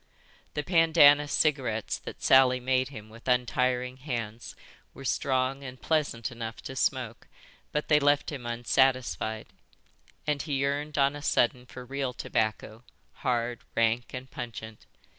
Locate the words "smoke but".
6.75-7.87